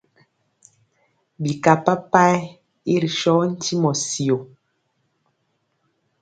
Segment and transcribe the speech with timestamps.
[1.41, 2.39] Bika papayɛ
[2.93, 4.37] i ri so ntimɔ syo.